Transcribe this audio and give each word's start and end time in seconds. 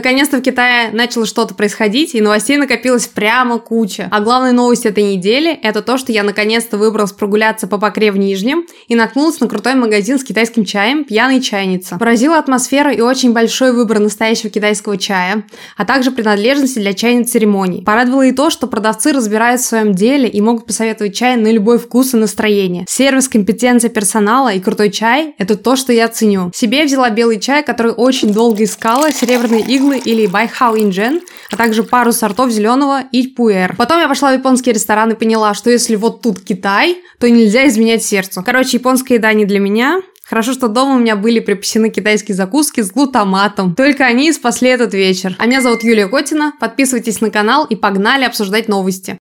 Наконец-то 0.00 0.38
в 0.38 0.40
Китае 0.40 0.88
начало 0.94 1.26
что-то 1.26 1.54
происходить, 1.54 2.14
и 2.14 2.22
новостей 2.22 2.56
накопилось 2.56 3.06
прямо 3.06 3.58
куча. 3.58 4.08
А 4.10 4.20
главная 4.20 4.52
новость 4.52 4.86
этой 4.86 5.04
недели– 5.04 5.52
это 5.62 5.82
то, 5.82 5.98
что 5.98 6.10
я 6.10 6.22
наконец-то 6.22 6.78
выбралась 6.78 7.12
прогуляться 7.12 7.66
по 7.66 7.76
Покре 7.76 8.10
в 8.10 8.16
Нижнем 8.16 8.64
и 8.88 8.94
наткнулась 8.94 9.40
на 9.40 9.46
крутой 9.46 9.74
магазин 9.74 10.18
с 10.18 10.24
китайским 10.24 10.64
чаем 10.64 11.04
«Пьяный 11.04 11.42
чайница». 11.42 11.98
Поразила 11.98 12.38
атмосфера 12.38 12.90
и 12.90 13.02
очень 13.02 13.34
большой 13.34 13.74
выбор 13.74 13.98
настоящего 13.98 14.48
китайского 14.48 14.96
чая, 14.96 15.44
а 15.76 15.84
также 15.84 16.12
принадлежности 16.12 16.78
для 16.78 16.94
чайной 16.94 17.24
церемонии. 17.24 17.84
Порадовало 17.84 18.22
и 18.22 18.32
то, 18.32 18.48
что 18.48 18.68
продавцы 18.68 19.12
разбирают 19.12 19.60
в 19.60 19.66
своем 19.66 19.92
деле 19.92 20.30
и 20.30 20.40
могут 20.40 20.64
посоветовать 20.64 21.14
чай 21.14 21.36
на 21.36 21.52
любой 21.52 21.78
вкус 21.78 22.14
и 22.14 22.16
настроение. 22.16 22.86
Сервис, 22.88 23.28
компетенция 23.28 23.90
персонала 23.90 24.50
и 24.50 24.60
крутой 24.60 24.92
чай– 24.92 25.34
это 25.36 25.58
то, 25.58 25.76
что 25.76 25.92
я 25.92 26.08
ценю. 26.08 26.52
Себе 26.54 26.86
взяла 26.86 27.10
белый 27.10 27.38
чай, 27.38 27.62
который 27.62 27.92
очень 27.92 28.32
долго 28.32 28.64
искала, 28.64 29.12
серебряные 29.12 29.60
иглы 29.60 29.89
или 29.98 30.26
Байхау 30.26 30.76
Инджен, 30.76 31.20
а 31.50 31.56
также 31.56 31.82
пару 31.82 32.12
сортов 32.12 32.50
зеленого 32.50 33.02
и 33.12 33.28
пуэр. 33.28 33.74
Потом 33.76 34.00
я 34.00 34.08
пошла 34.08 34.30
в 34.30 34.34
японский 34.34 34.72
ресторан 34.72 35.10
и 35.12 35.14
поняла, 35.14 35.54
что 35.54 35.70
если 35.70 35.96
вот 35.96 36.22
тут 36.22 36.40
Китай, 36.40 36.98
то 37.18 37.28
нельзя 37.28 37.66
изменять 37.68 38.04
сердцу. 38.04 38.42
Короче, 38.44 38.78
японская 38.78 39.18
еда 39.18 39.32
не 39.32 39.44
для 39.44 39.60
меня, 39.60 40.00
Хорошо, 40.30 40.52
что 40.52 40.68
дома 40.68 40.94
у 40.94 40.98
меня 41.00 41.16
были 41.16 41.40
припасены 41.40 41.90
китайские 41.90 42.36
закуски 42.36 42.82
с 42.82 42.92
глутаматом. 42.92 43.74
Только 43.74 44.04
они 44.04 44.32
спасли 44.32 44.68
этот 44.68 44.94
вечер. 44.94 45.34
А 45.40 45.46
меня 45.46 45.60
зовут 45.60 45.82
Юлия 45.82 46.06
Котина. 46.06 46.52
Подписывайтесь 46.60 47.20
на 47.20 47.30
канал 47.30 47.64
и 47.64 47.74
погнали 47.74 48.22
обсуждать 48.22 48.68
новости. 48.68 49.18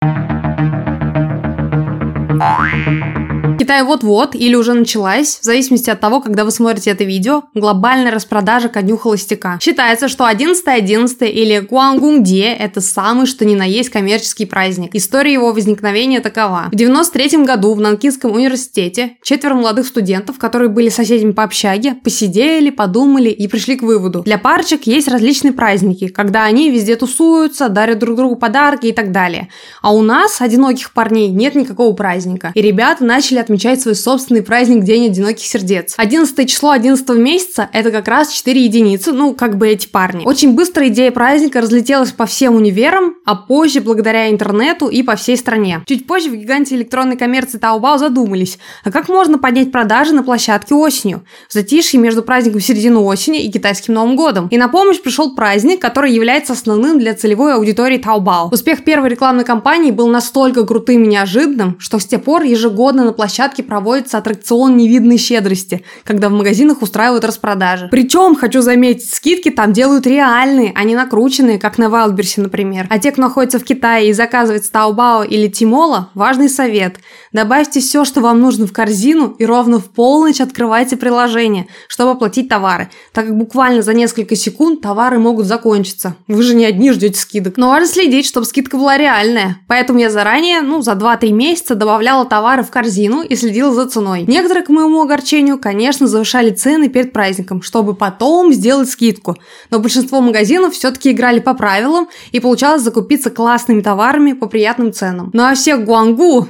Китай 3.69 3.83
вот-вот 3.83 4.33
или 4.33 4.55
уже 4.55 4.73
началась, 4.73 5.37
в 5.41 5.43
зависимости 5.43 5.91
от 5.91 5.99
того, 5.99 6.21
когда 6.21 6.43
вы 6.43 6.49
смотрите 6.49 6.89
это 6.89 7.03
видео, 7.03 7.43
глобальная 7.53 8.11
распродажа 8.11 8.67
ко 8.67 8.81
дню 8.81 8.97
холостяка. 8.97 9.59
Считается, 9.61 10.07
что 10.07 10.27
11.11 10.27 11.29
или 11.29 11.59
Гуангунде– 11.59 12.45
это 12.59 12.81
самый 12.81 13.27
что 13.27 13.45
ни 13.45 13.53
на 13.53 13.65
есть 13.65 13.89
коммерческий 13.89 14.47
праздник. 14.47 14.95
История 14.95 15.33
его 15.33 15.53
возникновения 15.53 16.19
такова. 16.19 16.69
В 16.71 16.75
93 16.75 17.45
году 17.45 17.75
в 17.75 17.79
Нанкинском 17.79 18.31
университете 18.31 19.17
четверо 19.21 19.53
молодых 19.53 19.85
студентов, 19.85 20.39
которые 20.39 20.69
были 20.69 20.89
соседями 20.89 21.33
по 21.33 21.43
общаге, 21.43 21.93
посидели, 21.93 22.71
подумали 22.71 23.29
и 23.29 23.47
пришли 23.47 23.75
к 23.75 23.83
выводу. 23.83 24.23
Для 24.23 24.39
парочек 24.39 24.87
есть 24.87 25.07
различные 25.07 25.53
праздники, 25.53 26.07
когда 26.07 26.45
они 26.45 26.71
везде 26.71 26.95
тусуются, 26.95 27.69
дарят 27.69 27.99
друг 27.99 28.15
другу 28.15 28.35
подарки 28.35 28.87
и 28.87 28.93
так 28.93 29.11
далее. 29.11 29.49
А 29.83 29.93
у 29.93 30.01
нас, 30.01 30.41
одиноких 30.41 30.91
парней, 30.91 31.29
нет 31.29 31.53
никакого 31.53 31.93
праздника. 31.93 32.51
И 32.55 32.63
ребята 32.63 33.05
начали 33.05 33.37
отмечать 33.37 33.58
свой 33.59 33.95
собственный 33.95 34.41
праздник 34.41 34.83
День 34.83 35.07
одиноких 35.07 35.45
сердец. 35.45 35.93
11 35.97 36.49
число 36.49 36.71
11 36.71 37.09
месяца– 37.09 37.69
это 37.73 37.91
как 37.91 38.07
раз 38.07 38.31
4 38.31 38.63
единицы, 38.63 39.11
ну, 39.11 39.33
как 39.33 39.57
бы 39.57 39.67
эти 39.67 39.87
парни. 39.87 40.25
Очень 40.25 40.55
быстро 40.55 40.87
идея 40.87 41.11
праздника 41.11 41.61
разлетелась 41.61 42.11
по 42.11 42.25
всем 42.25 42.55
универам, 42.55 43.15
а 43.25 43.35
позже 43.35 43.81
благодаря 43.81 44.29
интернету 44.29 44.87
и 44.87 45.03
по 45.03 45.15
всей 45.15 45.37
стране. 45.37 45.83
Чуть 45.85 46.07
позже 46.07 46.29
в 46.29 46.35
гиганте 46.35 46.75
электронной 46.75 47.17
коммерции 47.17 47.59
Taobao 47.59 47.97
задумались, 47.97 48.57
а 48.83 48.91
как 48.91 49.09
можно 49.09 49.37
поднять 49.37 49.71
продажи 49.71 50.13
на 50.13 50.23
площадке 50.23 50.73
осенью? 50.75 51.23
В 51.49 51.53
затишье 51.53 51.99
между 51.99 52.23
праздником 52.23 52.61
середины 52.61 52.99
осени 52.99 53.43
и 53.43 53.51
китайским 53.51 53.93
Новым 53.93 54.15
годом. 54.15 54.47
И 54.49 54.57
на 54.57 54.69
помощь 54.69 55.01
пришел 55.01 55.35
праздник, 55.35 55.81
который 55.81 56.11
является 56.13 56.53
основным 56.53 56.99
для 56.99 57.13
целевой 57.13 57.55
аудитории 57.55 57.99
Taobao. 57.99 58.53
Успех 58.53 58.83
первой 58.83 59.09
рекламной 59.09 59.43
кампании 59.43 59.91
был 59.91 60.07
настолько 60.07 60.65
крутым 60.65 61.03
и 61.03 61.07
неожиданным, 61.07 61.77
что 61.79 61.99
с 61.99 62.05
тех 62.05 62.23
пор 62.23 62.43
ежегодно 62.43 63.03
на 63.03 63.13
площадке 63.13 63.48
проводится 63.57 64.17
аттракцион 64.17 64.77
невидной 64.77 65.17
щедрости, 65.17 65.83
когда 66.03 66.29
в 66.29 66.31
магазинах 66.31 66.81
устраивают 66.81 67.25
распродажи. 67.25 67.87
Причем, 67.91 68.35
хочу 68.35 68.61
заметить, 68.61 69.13
скидки 69.13 69.49
там 69.49 69.73
делают 69.73 70.07
реальные, 70.07 70.71
а 70.75 70.83
не 70.83 70.95
накрученные, 70.95 71.59
как 71.59 71.77
на 71.77 71.89
Вайлдберсе, 71.89 72.41
например. 72.41 72.87
А 72.89 72.99
те, 72.99 73.11
кто 73.11 73.21
находится 73.21 73.59
в 73.59 73.63
Китае 73.63 74.09
и 74.09 74.13
заказывает 74.13 74.65
с 74.65 74.71
Taobao 74.71 75.27
или 75.27 75.47
Тимола, 75.47 76.09
важный 76.13 76.49
совет. 76.49 76.97
Добавьте 77.33 77.79
все, 77.79 78.05
что 78.05 78.21
вам 78.21 78.39
нужно 78.39 78.65
в 78.65 78.73
корзину 78.73 79.35
и 79.37 79.45
ровно 79.45 79.79
в 79.79 79.89
полночь 79.89 80.41
открывайте 80.41 80.97
приложение, 80.97 81.67
чтобы 81.87 82.11
оплатить 82.11 82.49
товары, 82.49 82.89
так 83.13 83.27
как 83.27 83.37
буквально 83.37 83.81
за 83.81 83.93
несколько 83.93 84.35
секунд 84.35 84.81
товары 84.81 85.19
могут 85.19 85.45
закончиться. 85.45 86.15
Вы 86.27 86.43
же 86.43 86.55
не 86.55 86.65
одни 86.65 86.91
ждете 86.91 87.19
скидок. 87.19 87.57
Но 87.57 87.69
важно 87.69 87.87
следить, 87.87 88.25
чтобы 88.25 88.45
скидка 88.45 88.77
была 88.77 88.97
реальная. 88.97 89.57
Поэтому 89.67 89.99
я 89.99 90.09
заранее, 90.09 90.61
ну, 90.61 90.81
за 90.81 90.93
2-3 90.93 91.31
месяца 91.31 91.75
добавляла 91.75 92.25
товары 92.25 92.63
в 92.63 92.69
корзину 92.69 93.21
и 93.21 93.35
следила 93.39 93.73
за 93.73 93.87
ценой. 93.87 94.25
Некоторые, 94.27 94.63
к 94.63 94.69
моему 94.69 95.01
огорчению, 95.01 95.57
конечно, 95.57 96.07
завышали 96.07 96.51
цены 96.51 96.89
перед 96.89 97.13
праздником, 97.13 97.61
чтобы 97.61 97.95
потом 97.95 98.53
сделать 98.53 98.89
скидку. 98.89 99.37
Но 99.71 99.79
большинство 99.79 100.21
магазинов 100.21 100.73
все-таки 100.73 101.11
играли 101.11 101.39
по 101.39 101.53
правилам 101.53 102.07
и 102.31 102.39
получалось 102.39 102.83
закупиться 102.83 103.29
классными 103.29 103.81
товарами 103.81 104.33
по 104.33 104.47
приятным 104.47 104.93
ценам. 104.93 105.31
Ну 105.33 105.43
а 105.43 105.55
всех 105.55 105.83
гуангу 105.85 106.47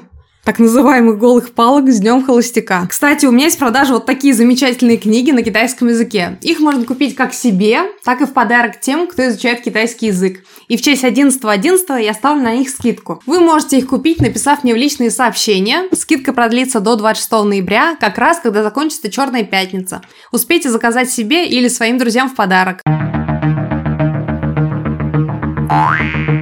так 0.50 0.58
называемых 0.58 1.20
голых 1.20 1.52
палок 1.52 1.92
с 1.92 2.00
днем 2.00 2.26
холостяка. 2.26 2.88
Кстати, 2.90 3.28
у 3.28 3.32
меня 3.32 3.44
есть 3.46 3.58
в 3.58 3.60
продаже 3.60 3.94
вот 3.94 4.08
такие 4.08 4.34
замечательные 4.34 4.98
книги 4.98 5.30
на 5.30 5.44
китайском 5.44 5.90
языке. 5.90 6.40
Их 6.42 6.60
можно 6.60 6.86
купить 6.86 7.14
как 7.14 7.36
себе, 7.36 7.82
так 8.04 8.22
и 8.22 8.26
в 8.26 8.34
подарок 8.34 8.80
тем, 8.80 9.06
кто 9.06 9.28
изучает 9.28 9.62
китайский 9.62 10.08
язык. 10.08 10.44
И 10.68 10.76
в 10.76 10.82
честь 10.82 11.04
11.11 11.04 11.40
.11 11.40 12.04
я 12.04 12.16
ставлю 12.16 12.42
на 12.42 12.56
них 12.56 12.72
скидку. 12.72 13.22
Вы 13.28 13.42
можете 13.42 13.78
их 13.78 13.90
купить, 13.90 14.22
написав 14.22 14.64
мне 14.64 14.74
в 14.74 14.78
личные 14.78 15.12
сообщения. 15.12 15.84
Скидка 15.94 16.34
продлится 16.34 16.80
до 16.80 16.96
26 16.96 17.32
ноября, 17.44 17.96
как 18.00 18.18
раз 18.18 18.40
когда 18.40 18.64
закончится 18.64 19.12
Черная 19.12 19.44
пятница. 19.44 20.02
Успейте 20.32 20.72
заказать 20.72 21.12
себе 21.12 21.48
или 21.48 21.68
своим 21.68 22.00
друзьям 22.00 22.28
в 22.28 22.34
подарок. 22.34 22.82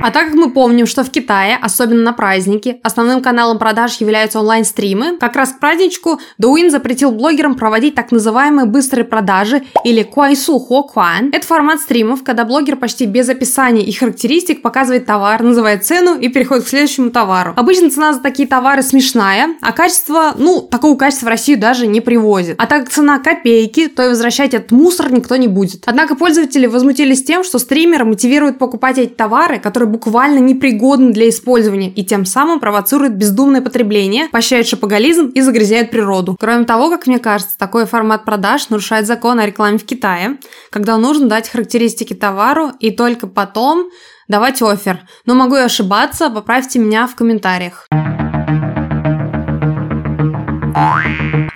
А 0.08 0.12
так 0.12 0.28
как 0.28 0.36
мы 0.36 0.52
помним, 0.52 0.88
что 0.88 1.04
в 1.04 1.10
Китае, 1.10 1.60
особенно 1.62 2.02
на 2.02 2.14
праздники, 2.14 2.80
основным 2.82 3.22
каналом 3.22 3.60
продаж 3.60 3.98
являются 3.98 4.40
онлайн-стримы, 4.40 5.18
как 5.18 5.36
раз 5.36 5.52
к 5.52 5.60
праздничку 5.60 6.22
Douyin 6.42 6.70
запретил 6.70 7.12
блогерам 7.12 7.56
проводить 7.56 7.94
так 7.94 8.14
называемые 8.14 8.68
быстрые 8.68 9.04
продажи 9.04 9.64
или 9.84 10.10
Kuaisu 10.10 10.60
Ho 10.70 10.84
Kuan. 10.96 11.32
Это 11.34 11.46
формат 11.46 11.82
стримов, 11.82 12.24
когда 12.24 12.46
блогер 12.46 12.78
почти 12.78 13.06
без 13.06 13.28
описания 13.28 13.84
и 13.84 13.92
характеристик 13.92 14.62
показывает 14.62 15.06
товар, 15.06 15.44
называет 15.44 15.86
цену 15.86 16.18
и 16.18 16.30
переходит 16.30 16.64
к 16.64 16.70
следующему 16.70 17.10
товару. 17.10 17.52
Обычно 17.58 17.90
цена 17.90 18.14
за 18.14 18.22
такие 18.22 18.48
товары 18.48 18.84
смешная, 18.84 19.58
а 19.62 19.74
качество, 19.74 20.36
ну, 20.38 20.62
такого 20.62 20.96
качества 20.96 21.26
в 21.26 21.30
Россию 21.30 21.60
даже 21.60 21.86
не 21.86 22.00
привозит. 22.00 22.56
А 22.60 22.66
так 22.66 22.86
как 22.86 22.94
цена 22.94 23.20
копейки, 23.20 23.90
то 23.90 24.06
и 24.06 24.08
возвращать 24.08 24.54
этот 24.54 24.72
мусор 24.72 25.12
никто 25.12 25.36
не 25.36 25.50
будет. 25.50 25.84
Однако 25.86 26.16
пользователи 26.16 26.66
возмутились 26.66 27.26
тем, 27.26 27.44
что 27.44 27.60
стримеры 27.60 28.06
мотивируют 28.06 28.58
покупать 28.58 29.00
эти 29.00 29.12
товары, 29.12 29.60
которые 29.60 29.97
буквально 29.98 30.38
непригодны 30.38 31.12
для 31.12 31.28
использования 31.28 31.90
и 31.90 32.06
тем 32.06 32.24
самым 32.24 32.60
провоцируют 32.60 33.14
бездумное 33.14 33.62
потребление, 33.62 34.30
поощряют 34.30 34.68
шопоголизм 34.68 35.30
и 35.30 35.42
загрязняют 35.42 35.90
природу. 35.90 36.38
Кроме 36.40 36.66
того, 36.66 36.92
как 36.92 37.08
мне 37.08 37.18
кажется, 37.18 37.58
такой 37.58 37.88
формат 37.88 38.24
продаж 38.24 38.70
нарушает 38.70 39.08
закон 39.08 39.40
о 39.40 39.46
рекламе 39.48 39.80
в 39.80 39.86
Китае, 39.86 40.38
когда 40.70 40.98
нужно 40.98 41.28
дать 41.28 41.50
характеристики 41.50 42.14
товару 42.14 42.74
и 42.80 42.92
только 42.92 43.26
потом 43.26 43.90
давать 44.28 44.62
офер. 44.62 45.00
Но 45.26 45.34
могу 45.34 45.56
и 45.56 45.62
ошибаться, 45.62 46.30
поправьте 46.30 46.78
меня 46.78 47.08
в 47.08 47.16
комментариях. 47.16 47.88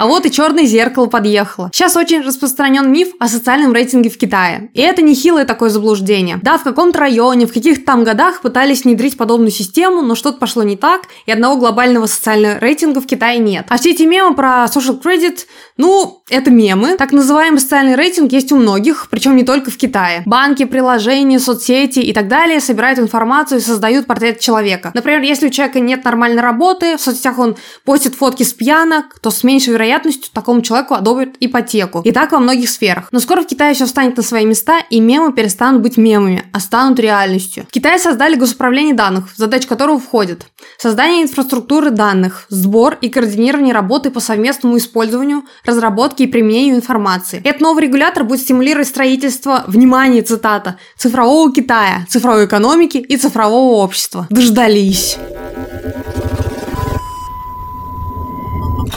А 0.01 0.07
вот 0.07 0.25
и 0.25 0.31
черное 0.31 0.65
зеркало 0.65 1.05
подъехало. 1.05 1.69
Сейчас 1.71 1.95
очень 1.95 2.21
распространен 2.21 2.91
миф 2.91 3.09
о 3.19 3.27
социальном 3.27 3.71
рейтинге 3.71 4.09
в 4.09 4.17
Китае. 4.17 4.71
И 4.73 4.81
это 4.81 5.03
нехилое 5.03 5.45
такое 5.45 5.69
заблуждение. 5.69 6.39
Да, 6.41 6.57
в 6.57 6.63
каком-то 6.63 6.97
районе, 6.97 7.45
в 7.45 7.53
каких-то 7.53 7.85
там 7.85 8.03
годах 8.03 8.41
пытались 8.41 8.83
внедрить 8.83 9.15
подобную 9.15 9.51
систему, 9.51 10.01
но 10.01 10.15
что-то 10.15 10.39
пошло 10.39 10.63
не 10.63 10.75
так, 10.75 11.01
и 11.27 11.31
одного 11.31 11.57
глобального 11.57 12.07
социального 12.07 12.57
рейтинга 12.57 12.99
в 12.99 13.05
Китае 13.05 13.37
нет. 13.37 13.67
А 13.69 13.77
все 13.77 13.91
эти 13.91 14.01
мемы 14.01 14.35
про 14.35 14.65
social 14.73 14.99
credit, 14.99 15.41
ну, 15.77 16.23
это 16.31 16.49
мемы. 16.49 16.97
Так 16.97 17.11
называемый 17.11 17.59
социальный 17.59 17.93
рейтинг 17.93 18.31
есть 18.31 18.51
у 18.51 18.55
многих, 18.55 19.07
причем 19.11 19.35
не 19.35 19.43
только 19.43 19.69
в 19.69 19.77
Китае. 19.77 20.23
Банки, 20.25 20.65
приложения, 20.65 21.37
соцсети 21.37 21.99
и 21.99 22.11
так 22.11 22.27
далее 22.27 22.59
собирают 22.59 22.97
информацию 22.97 23.59
и 23.59 23.61
создают 23.61 24.07
портрет 24.07 24.39
человека. 24.39 24.89
Например, 24.95 25.21
если 25.21 25.45
у 25.45 25.51
человека 25.51 25.79
нет 25.79 26.03
нормальной 26.03 26.41
работы, 26.41 26.97
в 26.97 27.01
соцсетях 27.01 27.37
он 27.37 27.55
постит 27.85 28.15
фотки 28.15 28.41
с 28.41 28.51
пьянок, 28.51 29.19
то 29.21 29.29
с 29.29 29.43
меньшей 29.43 29.73
вероятностью 29.73 29.90
вероятностью 29.91 30.31
такому 30.33 30.61
человеку 30.61 30.93
одобрят 30.93 31.35
ипотеку. 31.39 32.01
И 32.03 32.11
так 32.11 32.31
во 32.31 32.39
многих 32.39 32.69
сферах. 32.69 33.09
Но 33.11 33.19
скоро 33.19 33.41
в 33.41 33.47
Китае 33.47 33.73
все 33.73 33.85
встанет 33.85 34.17
на 34.17 34.23
свои 34.23 34.45
места, 34.45 34.79
и 34.89 34.99
мемы 34.99 35.33
перестанут 35.33 35.81
быть 35.81 35.97
мемами, 35.97 36.43
а 36.53 36.59
станут 36.59 36.99
реальностью. 36.99 37.65
В 37.69 37.71
Китае 37.71 37.99
создали 37.99 38.35
госуправление 38.35 38.93
данных, 38.93 39.25
задач 39.35 39.65
которого 39.65 39.99
входит 39.99 40.45
создание 40.77 41.23
инфраструктуры 41.23 41.89
данных, 41.89 42.45
сбор 42.49 42.97
и 43.01 43.09
координирование 43.09 43.73
работы 43.73 44.09
по 44.11 44.19
совместному 44.19 44.77
использованию, 44.77 45.43
разработке 45.65 46.23
и 46.23 46.27
применению 46.27 46.75
информации. 46.75 47.41
Этот 47.43 47.61
новый 47.61 47.83
регулятор 47.83 48.23
будет 48.23 48.41
стимулировать 48.41 48.87
строительство, 48.87 49.63
внимание, 49.67 50.21
цитата, 50.21 50.77
цифрового 50.97 51.51
Китая, 51.51 52.05
цифровой 52.09 52.45
экономики 52.45 52.97
и 52.97 53.17
цифрового 53.17 53.83
общества. 53.83 54.27
Дождались. 54.29 55.17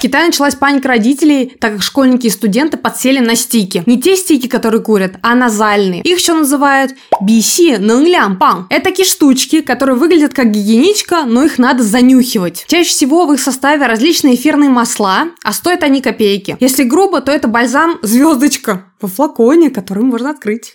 Китае 0.05 0.27
началась 0.27 0.55
паника 0.55 0.89
родителей, 0.89 1.57
так 1.59 1.73
как 1.73 1.83
школьники 1.83 2.27
и 2.27 2.31
студенты 2.31 2.77
подсели 2.77 3.21
на 3.21 3.35
стики. 3.37 3.83
Не 3.87 3.99
те 3.99 4.17
стики, 4.17 4.49
которые 4.49 4.83
курят, 4.83 5.15
а 5.23 5.35
назальные. 5.35 6.03
Их 6.03 6.19
еще 6.19 6.35
называют 6.35 6.93
BC 7.23 7.79
Нэнглямпан. 7.79 8.67
Это 8.69 8.85
такие 8.85 9.09
штучки, 9.09 9.63
которые 9.63 9.97
выглядят 9.97 10.35
как 10.35 10.51
гигиеничка, 10.51 11.23
но 11.25 11.43
их 11.43 11.57
надо 11.57 11.83
занюхивать. 11.83 12.67
Чаще 12.69 12.91
всего 12.91 13.25
в 13.25 13.33
их 13.33 13.41
составе 13.41 13.87
различные 13.87 14.35
эфирные 14.35 14.69
масла, 14.69 15.29
а 15.43 15.55
стоят 15.55 15.83
они 15.83 16.03
копейки. 16.03 16.59
Если 16.61 16.85
грубо, 16.85 17.23
то 17.23 17.33
это 17.33 17.49
бальзам 17.49 17.99
звездочка 18.03 18.93
во 19.01 19.09
флаконе, 19.09 19.71
который 19.71 20.05
можно 20.05 20.29
открыть. 20.29 20.75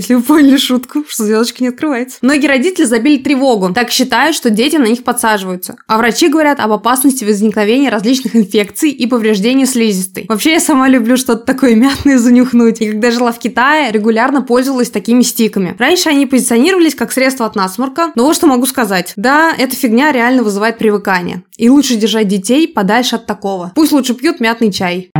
Если 0.00 0.14
вы 0.14 0.22
поняли 0.22 0.56
шутку, 0.56 1.04
что 1.06 1.24
звездочка 1.24 1.62
не 1.62 1.68
открывается. 1.68 2.16
Многие 2.22 2.46
родители 2.46 2.84
забили 2.84 3.18
тревогу, 3.18 3.74
так 3.74 3.90
считают, 3.90 4.34
что 4.34 4.48
дети 4.48 4.76
на 4.76 4.86
них 4.86 5.04
подсаживаются. 5.04 5.76
А 5.86 5.98
врачи 5.98 6.28
говорят 6.28 6.58
об 6.58 6.72
опасности 6.72 7.22
возникновения 7.22 7.90
различных 7.90 8.34
инфекций 8.34 8.92
и 8.92 9.06
повреждения 9.06 9.66
слизистой. 9.66 10.24
Вообще, 10.26 10.52
я 10.52 10.60
сама 10.60 10.88
люблю 10.88 11.18
что-то 11.18 11.44
такое 11.44 11.74
мятное 11.74 12.16
занюхнуть. 12.16 12.80
И 12.80 12.92
когда 12.92 13.10
жила 13.10 13.30
в 13.30 13.38
Китае, 13.38 13.92
регулярно 13.92 14.40
пользовалась 14.40 14.88
такими 14.88 15.20
стиками. 15.20 15.76
Раньше 15.78 16.08
они 16.08 16.24
позиционировались 16.24 16.94
как 16.94 17.12
средство 17.12 17.44
от 17.44 17.54
насморка, 17.54 18.12
но 18.14 18.24
вот 18.24 18.34
что 18.34 18.46
могу 18.46 18.64
сказать. 18.64 19.12
Да, 19.16 19.52
эта 19.54 19.76
фигня 19.76 20.12
реально 20.12 20.42
вызывает 20.42 20.78
привыкание. 20.78 21.42
И 21.58 21.68
лучше 21.68 21.96
держать 21.96 22.26
детей 22.26 22.66
подальше 22.66 23.16
от 23.16 23.26
такого. 23.26 23.70
Пусть 23.74 23.92
лучше 23.92 24.14
пьют 24.14 24.40
мятный 24.40 24.72
чай. 24.72 25.10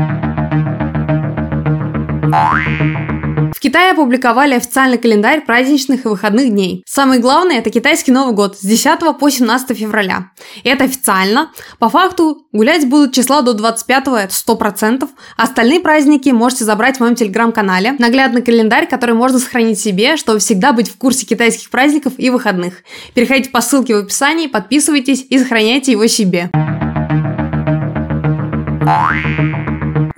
В 3.54 3.60
Китае 3.60 3.92
опубликовали 3.92 4.54
официальный 4.54 4.98
календарь 4.98 5.42
праздничных 5.42 6.04
и 6.04 6.08
выходных 6.08 6.50
дней. 6.50 6.82
Самое 6.86 7.20
главное– 7.20 7.58
это 7.58 7.70
китайский 7.70 8.12
Новый 8.12 8.34
год 8.34 8.56
с 8.56 8.60
10 8.60 9.18
по 9.18 9.30
17 9.30 9.76
февраля. 9.76 10.30
И 10.62 10.68
это 10.68 10.84
официально. 10.84 11.50
По 11.78 11.88
факту 11.88 12.46
гулять 12.52 12.88
будут 12.88 13.14
числа 13.14 13.42
до 13.42 13.54
25 13.54 14.06
это 14.06 14.28
100%. 14.28 15.08
Остальные 15.36 15.80
праздники 15.80 16.30
можете 16.30 16.64
забрать 16.64 16.96
в 16.96 17.00
моем 17.00 17.14
телеграм-канале. 17.14 17.96
Наглядный 17.98 18.42
календарь, 18.42 18.88
который 18.88 19.14
можно 19.14 19.38
сохранить 19.38 19.80
себе, 19.80 20.16
чтобы 20.16 20.38
всегда 20.38 20.72
быть 20.72 20.90
в 20.90 20.96
курсе 20.96 21.26
китайских 21.26 21.70
праздников 21.70 22.14
и 22.18 22.30
выходных. 22.30 22.82
Переходите 23.14 23.50
по 23.50 23.60
ссылке 23.60 23.94
в 23.94 23.98
описании, 23.98 24.46
подписывайтесь 24.46 25.26
и 25.28 25.38
сохраняйте 25.38 25.92
его 25.92 26.06
себе. 26.06 26.50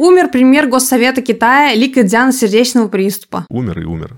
Умер 0.02 0.30
премьер 0.30 0.66
Госсовета 0.66 1.22
Китая 1.22 1.74
Ли 1.74 1.88
Кэцзян 1.88 2.32
сердечного 2.32 2.88
приступа. 2.88 3.46
Умер 3.48 3.78
и 3.78 3.84
умер. 3.84 4.16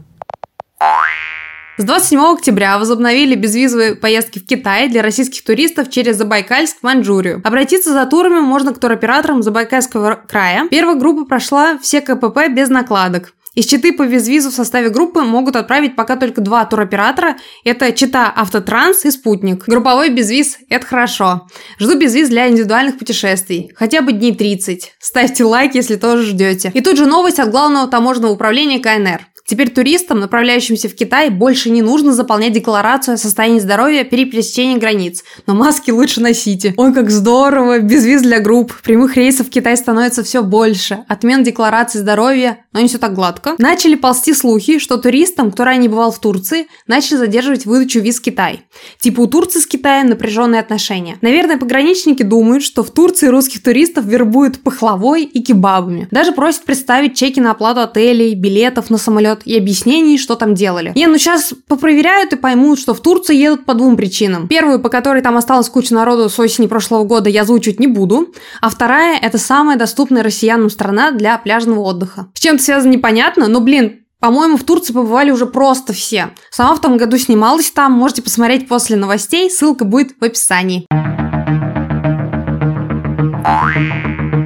С 1.76 1.84
27 1.84 2.20
октября 2.20 2.78
возобновили 2.78 3.34
безвизовые 3.34 3.94
поездки 3.94 4.38
в 4.38 4.46
Китай 4.46 4.88
для 4.88 5.02
российских 5.02 5.44
туристов 5.44 5.90
через 5.90 6.16
Забайкальск 6.16 6.78
в 6.81 6.84
Маньчжурию. 6.84 7.42
Обратиться 7.44 7.92
за 7.92 8.06
турами 8.06 8.40
можно 8.40 8.72
к 8.72 8.78
туроператорам 8.78 9.42
Забайкальского 9.42 10.19
края. 10.26 10.69
Первая 10.70 10.96
группа 10.96 11.26
прошла 11.26 11.76
все 11.76 12.00
КПП 12.00 12.48
без 12.48 12.70
накладок. 12.70 13.34
Из 13.54 13.66
Читы 13.66 13.92
по 13.92 14.06
безвизу 14.06 14.50
в 14.50 14.54
составе 14.54 14.88
группы 14.90 15.20
могут 15.22 15.54
отправить 15.54 15.94
пока 15.94 16.16
только 16.16 16.40
два 16.40 16.64
туроператора. 16.64 17.36
Это 17.64 17.92
Чита 17.92 18.32
Автотранс 18.34 19.04
и 19.04 19.10
Спутник. 19.12 19.66
Групповой 19.66 20.10
безвиз– 20.10 20.58
это 20.68 20.84
хорошо. 20.84 21.46
Жду 21.78 21.96
безвиз 21.96 22.28
для 22.28 22.48
индивидуальных 22.48 22.98
путешествий. 22.98 23.70
Хотя 23.76 24.02
бы 24.02 24.12
дней 24.12 24.34
30. 24.34 24.94
Ставьте 24.98 25.44
лайк, 25.44 25.74
если 25.74 25.94
тоже 25.94 26.24
ждете. 26.24 26.72
И 26.74 26.80
тут 26.80 26.96
же 26.96 27.06
новость 27.06 27.38
от 27.38 27.50
главного 27.50 27.86
таможенного 27.86 28.32
управления 28.32 28.80
КНР. 28.80 29.26
Теперь 29.46 29.69
туристам, 29.69 30.20
направляющимся 30.20 30.88
в 30.88 30.94
Китай, 30.94 31.29
больше 31.29 31.69
не 31.69 31.82
нужно 31.82 32.14
заполнять 32.14 32.55
декларацию 32.55 33.17
о 33.17 33.19
состоянии 33.19 33.58
здоровья 33.58 34.02
при 34.05 34.25
пересечении 34.25 34.79
границ. 34.79 35.23
Но 35.46 35.55
маски 35.55 35.91
лучше 35.91 36.23
носите. 36.23 36.73
Ой, 36.79 36.94
как 36.94 37.11
здорово! 37.11 37.81
Без 37.81 38.06
виз 38.06 38.23
для 38.23 38.41
групп. 38.41 38.73
Прямых 38.82 39.17
рейсов 39.17 39.49
в 39.49 39.50
Китай 39.50 39.76
становится 39.76 40.25
все 40.25 40.43
больше. 40.43 41.05
Отмен 41.08 41.43
декларации 41.43 41.99
здоровья, 41.99 42.64
но 42.73 42.81
не 42.81 42.88
все 42.88 42.96
так 42.96 43.14
гладко. 43.14 43.55
Начали 43.58 43.96
ползти 43.96 44.32
слухи, 44.32 44.79
что 44.79 44.96
туристам, 44.96 45.50
кто 45.50 45.64
ранее 45.64 45.91
бывал 45.91 46.11
в 46.11 46.19
Турции, 46.20 46.67
начали 46.87 47.19
задерживать 47.19 47.67
выдачу 47.67 48.00
виз 48.00 48.20
в 48.20 48.23
Китай. 48.23 48.62
Типа 48.99 49.20
у 49.20 49.26
Турции 49.26 49.61
с 49.61 49.67
Китаем 49.67 50.08
напряженные 50.08 50.62
отношения. 50.62 51.19
Наверное, 51.20 51.58
пограничники 51.58 52.23
думают, 52.23 52.62
что 52.62 52.82
в 52.82 52.91
Турции 52.91 53.26
русских 53.26 53.62
туристов 53.62 54.06
вербуют 54.06 54.62
пахлавой 54.62 55.25
и 55.25 55.43
кебабами. 55.43 56.08
Даже 56.11 56.32
просят 56.32 56.62
представить 56.62 57.14
чеки 57.14 57.41
на 57.41 57.50
оплату 57.50 57.81
отелей, 57.81 58.35
билетов 58.35 58.88
на 58.88 58.96
самолет 58.96 59.33
вперед 59.34 59.42
и 59.44 59.58
объяснений, 59.58 60.19
что 60.19 60.36
там 60.36 60.54
делали. 60.54 60.92
Не, 60.94 61.06
ну 61.06 61.19
сейчас 61.19 61.54
попроверяют 61.69 62.32
и 62.32 62.36
поймут, 62.36 62.78
что 62.78 62.94
в 62.94 63.00
Турцию 63.00 63.38
едут 63.38 63.64
по 63.64 63.75
двум 63.75 63.96
причинам. 63.96 64.48
Первую, 64.48 64.81
по 64.81 64.88
которой 64.88 65.22
там 65.22 65.36
осталось 65.36 65.69
куча 65.69 65.94
народу 65.94 66.28
с 66.28 66.38
осени 66.38 66.66
прошлого 66.66 67.04
года, 67.04 67.28
я 67.28 67.42
озвучивать 67.42 67.81
не 67.81 67.86
буду. 67.86 68.32
А 68.60 68.69
вторая– 68.69 69.19
это 69.22 69.38
самая 69.38 69.76
доступная 69.76 70.22
россиянам 70.22 70.70
страна 70.70 71.10
для 71.10 71.36
пляжного 71.38 71.81
отдыха. 71.81 72.26
С 72.34 72.40
чем 72.40 72.56
это 72.56 72.64
связано, 72.64 72.92
непонятно, 72.92 73.48
но, 73.48 73.60
блин, 73.60 74.00
по-моему, 74.20 74.56
в 74.56 74.64
Турции 74.64 74.94
побывали 74.94 75.31
уже 75.31 75.46
просто 75.46 75.92
все. 75.92 76.31
Сама 76.50 76.75
в 76.75 76.81
том 76.81 76.96
году 76.96 77.19
снималась 77.19 77.70
там, 77.70 77.92
можете 77.92 78.22
посмотреть 78.22 78.69
после 78.69 78.96
новостей, 78.96 79.50
ссылка 79.50 79.84
будет 79.84 80.12
в 80.19 80.25
описании. 80.25 80.86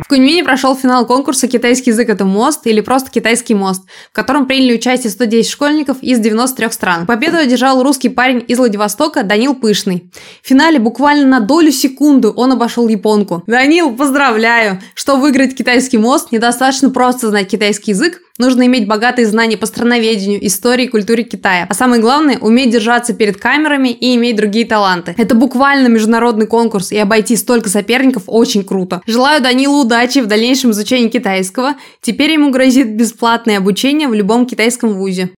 Куньмине 0.08 0.42
прошел 0.42 0.74
финал 0.74 1.04
конкурса 1.06 1.48
«Китайский 1.48 1.90
язык– 1.90 2.08
это 2.10 2.24
мост» 2.24 2.66
или 2.66 2.80
просто 2.80 3.10
«Китайский 3.10 3.54
мост», 3.54 3.82
в 4.10 4.14
котором 4.14 4.46
приняли 4.46 4.74
участие 4.74 5.10
110 5.10 5.50
школьников 5.50 5.98
из 6.00 6.18
93 6.18 6.70
стран. 6.70 7.06
Победу 7.06 7.36
одержал 7.36 7.82
русский 7.82 8.08
парень 8.08 8.42
из 8.48 8.58
Владивостока 8.58 9.22
Данил 9.22 9.54
Пышный. 9.54 10.10
В 10.42 10.48
финале 10.48 10.78
буквально 10.78 11.26
на 11.26 11.40
долю 11.40 11.70
секунды 11.70 12.28
он 12.34 12.52
обошел 12.52 12.88
японку. 12.88 13.42
Данил, 13.46 13.94
поздравляю! 13.94 14.80
Что 14.94 15.16
выиграть 15.16 15.54
китайский 15.54 15.98
мост, 15.98 16.32
недостаточно 16.32 16.88
просто 16.88 17.28
знать 17.28 17.50
китайский 17.50 17.90
язык, 17.90 18.22
Нужно 18.38 18.66
иметь 18.66 18.86
богатые 18.86 19.26
знания 19.26 19.56
по 19.56 19.66
страноведению, 19.66 20.46
истории 20.46 20.84
и 20.84 20.88
культуре 20.88 21.24
Китая. 21.24 21.66
А 21.68 21.74
самое 21.74 22.00
главное, 22.00 22.38
уметь 22.38 22.70
держаться 22.70 23.12
перед 23.12 23.36
камерами 23.36 23.88
и 23.88 24.14
иметь 24.14 24.36
другие 24.36 24.64
таланты. 24.64 25.12
Это 25.18 25.34
буквально 25.34 25.88
международный 25.88 26.46
конкурс, 26.46 26.92
и 26.92 26.98
обойти 26.98 27.34
столько 27.34 27.68
соперников 27.68 28.22
очень 28.28 28.62
круто. 28.62 29.02
Желаю 29.06 29.42
Данилу 29.42 29.82
удачи 29.82 30.20
в 30.20 30.26
дальнейшем 30.26 30.70
изучении 30.70 31.08
китайского. 31.08 31.74
Теперь 32.00 32.30
ему 32.30 32.50
грозит 32.50 32.94
бесплатное 32.94 33.58
обучение 33.58 34.06
в 34.06 34.14
любом 34.14 34.46
китайском 34.46 34.94
вузе. 34.94 35.30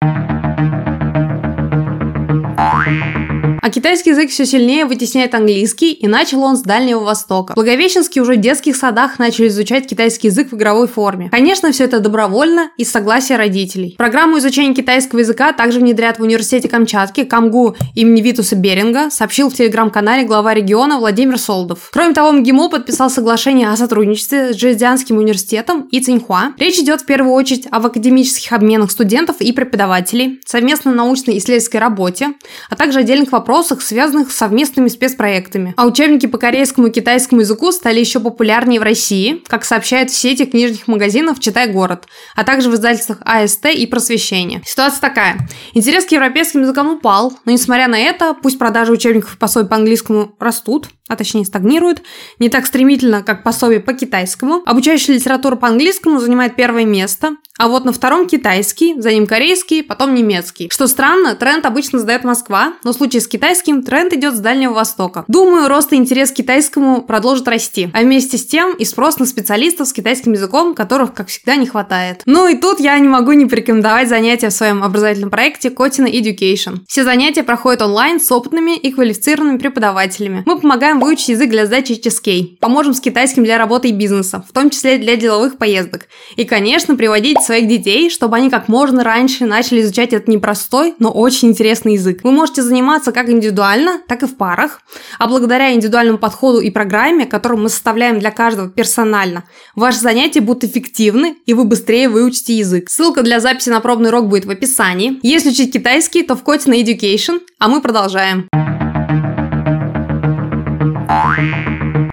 А 3.62 3.69
китайский 3.69 4.11
язык 4.11 4.31
все 4.31 4.47
сильнее 4.47 4.87
вытесняет 4.87 5.35
английский, 5.35 5.93
и 5.93 6.07
начал 6.09 6.43
он 6.43 6.57
с 6.57 6.62
Дальнего 6.62 7.01
Востока. 7.01 7.53
В 7.53 7.57
Благовещенске 7.57 8.23
уже 8.23 8.35
в 8.35 8.41
детских 8.41 8.75
садах 8.75 9.19
начали 9.19 9.49
изучать 9.49 9.87
китайский 9.87 10.29
язык 10.29 10.51
в 10.51 10.57
игровой 10.57 10.89
форме. 10.89 11.29
Конечно, 11.31 11.71
все 11.71 11.85
это 11.85 12.01
добровольно 12.01 12.71
и 12.79 12.85
с 12.85 12.91
согласия 12.91 13.37
родителей. 13.37 13.97
Программу 13.99 14.39
изучения 14.39 14.75
китайского 14.75 15.19
языка 15.19 15.53
также 15.53 15.79
внедрят 15.79 16.19
в 16.19 16.23
университете 16.23 16.71
Камчатки 16.71 17.25
Камгу 17.25 17.77
имени 17.95 18.23
Витуса 18.23 18.57
Беринга, 18.57 19.11
сообщил 19.11 19.50
в 19.50 19.55
телеграм-канале 19.55 20.25
глава 20.25 20.55
региона 20.55 20.99
Владимир 20.99 21.38
Солдов. 21.38 21.90
Кроме 21.93 22.14
того, 22.14 22.33
МГИМО 22.33 22.71
подписал 22.71 23.11
соглашение 23.11 23.69
о 23.69 23.76
сотрудничестве 23.76 24.55
с 24.55 24.57
Джезианским 24.57 25.19
университетом 25.19 25.83
и 25.90 26.00
Цинхуа. 26.00 26.55
Речь 26.57 26.79
идет 26.79 27.02
в 27.02 27.05
первую 27.05 27.35
очередь 27.35 27.67
об 27.71 27.85
академических 27.85 28.52
обменах 28.52 28.90
студентов 28.90 29.37
и 29.40 29.52
преподавателей, 29.52 30.40
совместно 30.47 30.95
научной 30.95 31.37
исследовательской 31.37 31.79
работе, 31.79 32.29
а 32.71 32.76
также 32.76 33.00
отдельных 33.00 33.33
вопросах 33.33 33.50
вопросах, 33.50 33.83
связанных 33.83 34.30
с 34.30 34.37
совместными 34.37 34.87
спецпроектами. 34.87 35.75
А 35.76 35.85
учебники 35.85 36.26
по 36.26 36.38
корейскому 36.38 36.87
и 36.87 36.90
китайскому 36.92 37.40
языку 37.40 37.73
стали 37.73 37.99
еще 37.99 38.21
популярнее 38.21 38.78
в 38.78 38.85
России, 38.85 39.42
как 39.49 39.64
сообщают 39.64 40.11
в 40.11 40.16
сети 40.16 40.45
книжных 40.45 40.87
магазинов 40.87 41.40
«Читай 41.40 41.66
город», 41.66 42.07
а 42.37 42.45
также 42.45 42.71
в 42.71 42.75
издательствах 42.75 43.19
АСТ 43.23 43.66
и 43.66 43.87
«Просвещение». 43.87 44.62
Ситуация 44.64 45.00
такая. 45.00 45.49
Интерес 45.75 46.04
к 46.04 46.12
европейским 46.12 46.62
языкам 46.62 46.95
упал, 46.95 47.33
но 47.45 47.50
несмотря 47.50 47.88
на 47.88 47.99
это, 47.99 48.35
пусть 48.40 48.57
продажи 48.59 48.92
учебников 48.92 49.35
и 49.35 49.38
пособий 49.38 49.69
по 49.69 49.75
английскому 49.75 50.37
растут, 50.38 50.88
а 51.11 51.17
точнее 51.17 51.45
стагнируют, 51.45 52.02
не 52.38 52.49
так 52.49 52.67
стремительно, 52.67 53.23
как 53.23 53.43
пособие 53.43 53.81
по 53.81 53.93
китайскому. 53.93 54.62
Обучающая 54.64 55.14
литература 55.14 55.57
по 55.57 55.69
английскому 55.69 56.21
занимает 56.21 56.55
первое 56.55 56.85
место, 56.85 57.37
а 57.61 57.69
вот 57.69 57.85
на 57.85 57.93
втором 57.93 58.26
китайский, 58.26 58.99
за 58.99 59.12
ним 59.12 59.26
корейский, 59.26 59.83
потом 59.83 60.14
немецкий. 60.14 60.71
Что 60.73 60.87
странно, 60.87 61.35
тренд 61.35 61.67
обычно 61.67 61.99
сдает 61.99 62.25
Москва, 62.25 62.73
но 62.85 62.93
в 62.93 62.95
случае 62.95 63.21
с 63.21 63.29
китайским 63.29 63.83
тренд 63.83 64.14
идет 64.14 64.35
с 64.35 64.38
Дальнего 64.38 64.73
Востока. 64.73 65.26
Думаю, 65.29 65.69
рост 65.69 65.93
и 65.93 65.97
интерес 65.97 66.31
к 66.31 66.37
китайскому 66.37 67.02
продолжит 67.02 67.47
расти, 67.49 67.90
а 67.93 68.00
вместе 68.00 68.38
с 68.38 68.47
тем 68.47 68.73
и 68.73 68.87
спрос 68.87 69.19
на 69.19 69.26
специалистов 69.26 69.88
с 69.88 69.93
китайским 69.93 70.33
языком, 70.33 70.75
которых, 70.75 71.12
как 71.12 71.29
всегда, 71.29 71.57
не 71.57 71.67
хватает. 71.67 72.23
Ну 72.25 72.49
и 72.49 72.57
тут 72.57 72.81
я 72.81 72.99
не 72.99 73.09
могу 73.09 73.33
не 73.33 73.45
порекомендовать 73.45 74.09
занятия 74.09 74.49
в 74.49 74.55
своем 74.55 74.83
образовательном 74.83 75.31
проекте 75.31 75.69
Котина 75.69 76.07
Education. 76.07 76.79
Все 76.88 77.05
занятия 77.05 77.43
проходят 77.43 77.83
онлайн 77.83 78.21
с 78.21 78.33
опытными 78.33 78.75
и 78.75 78.90
квалифицированными 78.90 79.59
преподавателями. 79.59 80.45
Мы 80.47 80.59
помогаем 80.59 80.99
выучить 81.00 81.30
язык 81.30 81.50
для 81.50 81.66
сдачи 81.66 81.92
HSK. 81.92 82.59
Поможем 82.61 82.95
с 82.95 83.00
китайским 83.00 83.45
для 83.45 83.59
работы 83.59 83.88
и 83.88 83.92
бизнеса, 83.92 84.45
в 84.49 84.52
том 84.52 84.71
числе 84.71 84.99
для 84.99 85.16
деловых 85.16 85.59
поездок. 85.59 86.07
И, 86.37 86.45
конечно, 86.45 86.97
приводить 86.97 87.40
своих 87.42 87.69
детей, 87.69 88.11
чтобы 88.11 88.37
они 88.37 88.50
как 88.50 88.69
можно 88.69 89.02
раньше 89.02 89.47
начали 89.47 89.80
изучать 89.80 90.12
этот 90.12 90.28
непростой, 90.28 90.95
но 90.99 91.11
очень 91.11 91.49
интересный 91.49 91.95
язык. 91.95 92.21
Вы 92.23 92.33
можете 92.33 92.62
заниматься 92.62 93.12
как 93.12 93.28
индивидуально, 93.28 94.00
так 94.07 94.23
и 94.23 94.26
в 94.26 94.37
парах. 94.37 94.80
А 95.19 95.26
благодаря 95.26 95.73
индивидуальному 95.73 96.19
подходу 96.19 96.61
и 96.61 96.71
программе, 96.71 97.26
которую 97.26 97.62
мы 97.62 97.69
составляем 97.69 98.19
для 98.19 98.30
каждого 98.30 98.69
персонально, 98.69 99.45
ваши 99.75 99.99
занятия 99.99 100.40
будут 100.40 100.64
эффективны, 100.64 101.37
и 101.47 101.54
вы 101.54 101.64
быстрее 101.64 102.09
выучите 102.09 102.57
язык. 102.57 102.88
Ссылка 102.88 103.23
для 103.23 103.40
записи 103.40 103.71
на 103.71 103.80
пробный 103.80 104.11
урок 104.11 104.28
будет 104.28 104.45
в 104.45 104.50
описании. 104.50 105.19
Если 105.23 105.50
учить 105.50 105.73
китайский, 105.73 106.23
то 106.23 106.37
в 106.37 106.42
коде 106.42 106.71
на 106.71 106.80
Education, 106.80 107.40
а 107.59 107.69
мы 107.69 107.80
продолжаем. 107.80 108.49
В 108.52 108.79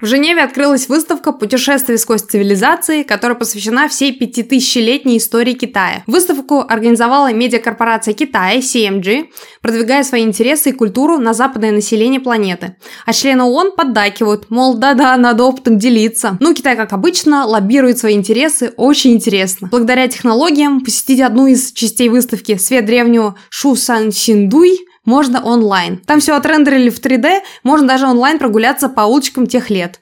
Женеве 0.08 0.42
открылась 0.42 0.88
выставка 0.88 1.32
«Путешествие 1.32 1.98
сквозь 1.98 2.22
цивилизации», 2.22 3.02
которая 3.02 3.38
посвящена 3.38 3.88
всей 3.88 4.12
пятитысячелетней 4.12 5.18
истории 5.18 5.52
Китая. 5.52 6.02
Выставку 6.06 6.64
организовала 6.66 7.30
медиакорпорация 7.32 8.14
Китая, 8.14 8.58
CMG, 8.58 9.26
продвигая 9.60 10.02
свои 10.02 10.22
интересы 10.22 10.70
и 10.70 10.72
культуру 10.72 11.18
на 11.18 11.34
западное 11.34 11.72
население 11.72 12.20
планеты. 12.20 12.76
А 13.04 13.12
члены 13.12 13.44
ООН 13.44 13.72
поддакивают, 13.76 14.50
мол, 14.50 14.78
да-да, 14.78 15.14
надо 15.18 15.44
опытом 15.44 15.78
делиться. 15.78 16.38
Ну, 16.40 16.54
Китай, 16.54 16.74
как 16.74 16.94
обычно, 16.94 17.44
лоббирует 17.44 17.98
свои 17.98 18.14
интересы 18.14 18.72
очень 18.78 19.12
интересно. 19.12 19.68
Благодаря 19.70 20.08
технологиям 20.08 20.80
посетить 20.80 21.20
одну 21.20 21.46
из 21.46 21.72
частей 21.72 22.08
выставки 22.08 22.56
«Свет 22.56 22.86
древнего 22.86 23.36
Шу 23.50 23.76
Сан 23.76 24.10
Синдуй» 24.10 24.87
можно 25.08 25.42
онлайн. 25.42 25.96
Там 26.06 26.20
все 26.20 26.36
отрендерили 26.36 26.90
в 26.90 27.00
3D, 27.00 27.40
можно 27.64 27.88
даже 27.88 28.06
онлайн 28.06 28.38
прогуляться 28.38 28.88
по 28.88 29.00
улочкам 29.00 29.46
тех 29.46 29.70
лет. 29.70 30.00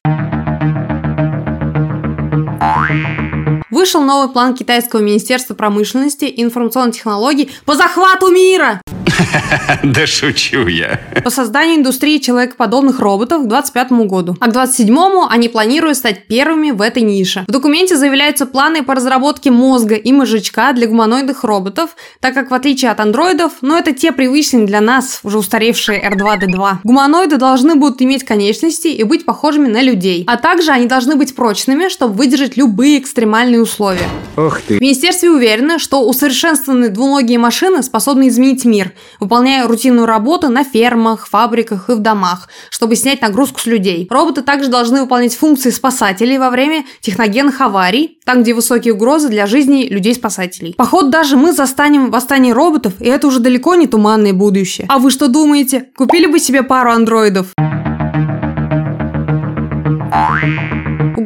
Вышел 3.71 4.03
новый 4.03 4.33
план 4.33 4.55
Китайского 4.55 5.01
министерства 5.01 5.55
промышленности 5.55 6.25
и 6.25 6.43
информационных 6.43 6.97
технологий 6.97 7.51
по 7.65 7.77
захвату 7.77 8.33
мира. 8.33 8.81
Да 9.83 10.07
шучу 10.07 10.67
я. 10.67 11.01
По 11.25 11.31
созданию 11.31 11.77
индустрии 11.77 12.19
человекоподобных 12.19 13.01
роботов 13.01 13.43
к 13.43 13.49
2025 13.49 14.07
году. 14.07 14.37
А 14.41 14.47
к 14.47 14.53
2027 14.53 15.27
они 15.29 15.49
планируют 15.49 15.99
стать 15.99 16.27
первыми 16.27 16.71
в 16.71 16.81
этой 16.81 17.03
нише. 17.03 17.45
В 17.49 17.53
документе 17.53 17.97
заявляются 17.97 18.47
планы 18.47 18.83
по 18.83 18.95
разработке 18.95 19.51
мозга 19.51 19.95
и 19.95 20.13
мозжечка 20.13 20.73
для 20.73 20.87
гуманоидных 20.87 21.45
роботов, 21.45 21.91
так 22.21 22.35
как 22.35 22.51
в 22.51 22.55
отличие 22.55 22.91
от 22.91 23.01
андроидов, 23.01 23.53
но 23.61 23.79
это 23.79 23.93
те 23.93 24.13
привычные 24.13 24.67
для 24.67 24.81
нас, 24.81 25.21
уже 25.23 25.39
устаревшие 25.39 26.03
R2-D2, 26.03 26.79
гуманоиды 26.85 27.37
должны 27.37 27.75
будут 27.75 28.03
иметь 28.03 28.25
конечности 28.25 28.89
и 28.89 29.03
быть 29.03 29.25
похожими 29.25 29.69
на 29.69 29.83
людей. 29.83 30.25
А 30.27 30.37
также 30.37 30.71
они 30.71 30.87
должны 30.87 31.17
быть 31.17 31.35
прочными, 31.35 31.89
чтобы 31.89 32.15
выдержать 32.15 32.57
любые 32.57 32.99
экстремальные 32.99 33.61
условия. 33.61 34.09
Ух 34.37 34.61
ты. 34.63 34.79
В 34.79 34.81
министерстве 34.81 35.31
уверены, 35.31 35.79
что 35.79 36.07
усовершенствованные 36.07 36.91
двуногие 36.91 37.39
машины 37.39 37.83
способны 37.83 38.29
изменить 38.29 38.65
мир, 38.65 38.93
выполняя 39.21 39.67
рутинную 39.67 40.07
работу 40.07 40.49
на 40.49 40.65
фермах, 40.65 41.27
фабриках 41.29 41.89
и 41.91 41.93
в 41.93 41.99
домах, 41.99 42.49
чтобы 42.71 42.97
снять 42.97 43.23
нагрузку 43.23 43.61
с 43.61 43.67
людей. 43.67 44.07
Роботы 44.11 44.43
также 44.43 44.69
должны 44.69 45.03
выполнять 45.03 45.35
функции 45.37 45.71
спасателей 45.71 46.39
во 46.39 46.51
время 46.51 46.85
техногенных 47.01 47.61
аварий, 47.61 48.19
там, 48.25 48.43
где 48.43 48.55
высокие 48.55 48.95
угрозы 48.95 49.29
для 49.29 49.47
жизни 49.47 49.87
людей-спасателей. 49.89 50.75
Поход 50.75 51.11
даже 51.11 51.37
мы 51.37 51.53
застанем 51.53 52.11
восстание 52.11 52.53
роботов, 52.53 52.95
и 53.01 53.07
это 53.07 53.27
уже 53.27 53.41
далеко 53.41 53.75
не 53.75 53.87
туманное 53.87 54.33
будущее. 54.33 54.87
А 54.89 54.99
вы 54.99 55.11
что 55.11 55.29
думаете? 55.29 55.89
Купили 55.97 56.27
бы 56.27 56.39
себе 56.39 56.63
пару 56.63 56.91
андроидов? 56.91 57.55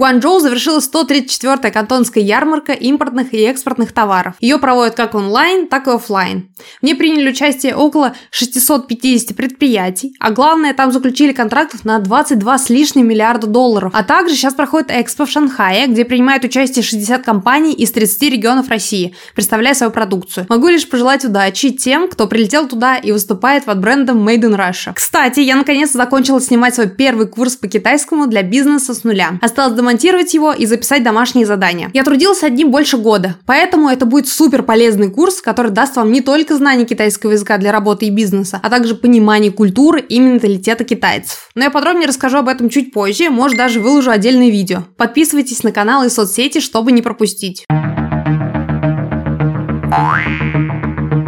Гуанчжоу 0.00 0.40
завершилась 0.40 0.88
134-я 0.90 1.70
кантонская 1.70 2.24
ярмарка 2.24 2.72
импортных 2.72 3.34
и 3.34 3.42
экспортных 3.42 3.92
товаров. 3.92 4.34
Ее 4.40 4.58
проводят 4.58 4.94
как 4.94 5.14
онлайн, 5.14 5.68
так 5.68 5.88
и 5.88 5.90
офлайн. 5.90 6.48
В 6.80 6.84
ней 6.84 6.94
приняли 6.94 7.30
участие 7.30 7.74
около 7.76 8.14
650 8.30 9.36
предприятий, 9.36 10.14
а 10.18 10.30
главное, 10.30 10.74
там 10.74 10.92
заключили 10.92 11.32
контрактов 11.32 11.84
на 11.84 11.98
22 11.98 12.58
с 12.58 12.70
лишним 12.70 13.08
миллиарда 13.08 13.46
долларов. 13.46 13.92
А 13.94 14.02
также 14.02 14.34
сейчас 14.34 14.54
проходит 14.54 14.90
экспо 14.90 15.26
в 15.26 15.30
Шанхае, 15.30 15.86
где 15.86 16.04
принимают 16.04 16.44
участие 16.44 16.82
60 16.82 17.24
компаний 17.24 17.72
из 17.72 17.90
30 17.92 18.22
регионов 18.22 18.68
России, 18.68 19.14
представляя 19.34 19.74
свою 19.74 19.92
продукцию. 19.92 20.46
Могу 20.48 20.68
лишь 20.68 20.88
пожелать 20.88 21.24
удачи 21.24 21.70
тем, 21.70 22.08
кто 22.08 22.26
прилетел 22.26 22.68
туда 22.68 22.96
и 22.96 23.12
выступает 23.12 23.64
под 23.64 23.80
брендом 23.80 24.26
Made 24.26 24.42
in 24.42 24.56
Russia. 24.56 24.92
Кстати, 24.94 25.40
я 25.40 25.56
наконец 25.56 25.92
закончила 25.92 26.40
снимать 26.40 26.74
свой 26.74 26.88
первый 26.88 27.26
курс 27.26 27.56
по 27.56 27.68
китайскому 27.68 28.26
для 28.26 28.42
бизнеса 28.42 28.94
с 28.94 29.04
нуля. 29.04 29.38
Осталось 29.40 29.76
демонтировать 29.76 30.34
его 30.34 30.52
и 30.52 30.66
записать 30.66 31.02
домашние 31.02 31.46
задания. 31.46 31.90
Я 31.94 32.04
трудился 32.04 32.46
одним 32.46 32.70
больше 32.70 32.96
года, 32.96 33.36
поэтому 33.46 33.88
это 33.88 34.06
будет 34.06 34.28
супер 34.28 34.62
полезный 34.62 35.10
курс, 35.10 35.40
который 35.40 35.70
даст 35.70 35.96
вам 35.96 36.12
не 36.12 36.20
только 36.20 36.49
знание 36.56 36.86
китайского 36.86 37.32
языка 37.32 37.58
для 37.58 37.72
работы 37.72 38.06
и 38.06 38.10
бизнеса, 38.10 38.60
а 38.62 38.70
также 38.70 38.94
понимание 38.94 39.52
культуры 39.52 40.00
и 40.00 40.18
менталитета 40.18 40.84
китайцев. 40.84 41.50
Но 41.54 41.64
я 41.64 41.70
подробнее 41.70 42.08
расскажу 42.08 42.38
об 42.38 42.48
этом 42.48 42.68
чуть 42.68 42.92
позже, 42.92 43.30
может 43.30 43.56
даже 43.56 43.80
выложу 43.80 44.10
отдельное 44.10 44.50
видео. 44.50 44.84
Подписывайтесь 44.96 45.62
на 45.62 45.72
канал 45.72 46.04
и 46.04 46.08
соцсети, 46.08 46.60
чтобы 46.60 46.92
не 46.92 47.02
пропустить. 47.02 47.64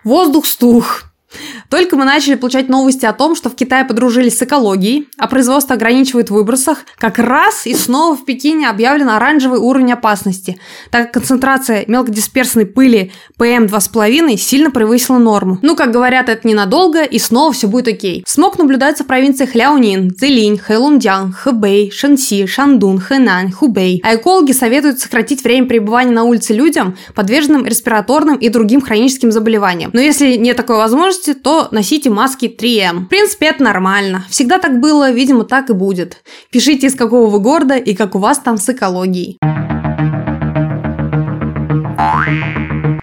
Воздух 0.05 0.47
стух. 0.47 1.12
Только 1.73 1.97
мы 1.97 2.05
начали 2.05 2.35
получать 2.35 2.69
новости 2.69 3.07
о 3.07 3.15
том, 3.15 3.35
что 3.35 3.49
в 3.49 3.55
Китае 3.55 3.87
подружились 3.87 4.37
с 4.37 4.43
экологией, 4.43 5.09
а 5.17 5.27
производство 5.27 5.75
ограничивает 5.75 6.29
в 6.29 6.35
выбросах, 6.35 6.85
как 6.99 7.19
раз 7.19 7.67
и 7.67 7.75
снова 7.75 8.15
в 8.15 8.27
Пекине 8.27 8.69
объявлен 8.69 9.09
оранжевый 9.09 9.59
уровень 9.59 9.95
опасности, 9.95 10.59
так 10.91 11.05
как 11.05 11.15
концентрация 11.15 11.87
мелкодисперсной 11.89 12.67
пыли 12.67 13.13
PM2,5 13.39 14.37
сильно 14.37 14.71
превысила 14.71 15.17
норму. 15.17 15.61
Ну, 15.63 15.75
как 15.75 15.93
говорят, 15.93 16.29
это 16.29 16.47
ненадолго, 16.47 17.05
и 17.05 17.19
снова 17.19 17.55
все 17.55 17.69
будет 17.69 17.89
окей. 17.89 18.23
Смог 18.27 18.59
наблюдается 18.59 19.05
в 19.05 19.07
провинциях 19.07 19.55
Ляонин, 19.55 20.15
Цзилинь, 20.15 20.59
Хэйлунцзян, 20.59 21.33
Хэбэй, 21.33 21.91
Шэньси, 21.91 22.45
Шандун, 22.45 23.01
Хэнань, 23.01 23.51
Хубэй. 23.51 24.03
А 24.05 24.17
экологи 24.17 24.53
советуют 24.53 25.01
сократить 25.01 25.43
время 25.43 25.67
пребывания 25.67 26.13
на 26.13 26.25
улице 26.25 26.53
людям, 26.53 26.99
подверженным 27.15 27.65
респираторным 27.65 28.37
и 28.37 28.51
другим 28.51 28.83
хроническим 28.83 29.33
заболеваниям. 29.33 29.89
Но 29.95 30.03
если 30.03 30.37
нет 30.37 30.59
такой 30.59 30.77
возможности, 30.77 31.33
то 31.33 31.62
носите 31.71 32.11
маски 32.11 32.47
3М. 32.47 33.05
В 33.05 33.09
принципе, 33.09 33.47
это 33.47 33.63
нормально. 33.63 34.25
Всегда 34.29 34.59
так 34.59 34.81
было, 34.81 35.11
видимо, 35.11 35.45
так 35.45 35.71
и 35.71 35.73
будет. 35.73 36.23
Пишите, 36.51 36.87
из 36.87 36.95
какого 36.95 37.31
вы 37.31 37.39
города 37.41 37.77
и 37.77 37.95
как 37.95 38.15
у 38.15 38.19
вас 38.19 38.39
там 38.39 38.57
с 38.57 38.69
экологией. 38.69 39.39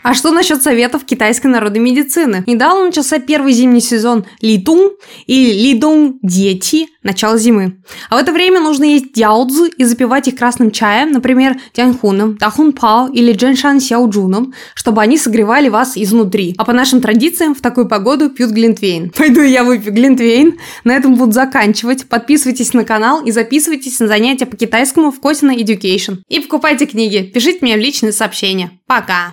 А 0.09 0.15
что 0.15 0.31
насчет 0.31 0.63
советов 0.63 1.05
китайской 1.05 1.49
народной 1.49 1.81
медицины? 1.81 2.43
Недавно 2.47 2.85
начался 2.85 3.19
первый 3.19 3.53
зимний 3.53 3.79
сезон 3.79 4.25
Литун 4.41 4.93
или 5.27 5.51
Лидун 5.51 6.17
Дети, 6.23 6.87
начало 7.03 7.37
зимы. 7.37 7.83
А 8.09 8.15
в 8.15 8.17
это 8.17 8.31
время 8.31 8.59
нужно 8.59 8.85
есть 8.85 9.13
дяодзы 9.13 9.69
и 9.77 9.83
запивать 9.83 10.27
их 10.27 10.35
красным 10.35 10.71
чаем, 10.71 11.11
например, 11.11 11.57
тяньхуном, 11.73 12.37
тахунпао 12.37 13.09
или 13.09 13.33
джэншан 13.33 13.79
сяоджуном, 13.79 14.55
чтобы 14.73 15.03
они 15.03 15.15
согревали 15.15 15.69
вас 15.69 15.95
изнутри. 15.95 16.55
А 16.57 16.65
по 16.65 16.73
нашим 16.73 17.01
традициям 17.01 17.53
в 17.53 17.61
такую 17.61 17.87
погоду 17.87 18.31
пьют 18.31 18.49
глинтвейн. 18.49 19.11
Пойду 19.15 19.43
я 19.43 19.63
выпью 19.63 19.93
глинтвейн. 19.93 20.57
На 20.85 20.95
этом 20.95 21.17
буду 21.17 21.33
заканчивать. 21.33 22.09
Подписывайтесь 22.09 22.73
на 22.73 22.83
канал 22.83 23.23
и 23.23 23.29
записывайтесь 23.29 23.99
на 23.99 24.07
занятия 24.07 24.47
по 24.47 24.57
китайскому 24.57 25.11
в 25.11 25.19
Косина 25.19 25.51
Education. 25.51 26.23
И 26.29 26.39
покупайте 26.39 26.87
книги. 26.87 27.21
Пишите 27.31 27.59
мне 27.61 27.75
в 27.75 27.79
личные 27.79 28.11
сообщения. 28.11 28.71
Пока! 28.87 29.27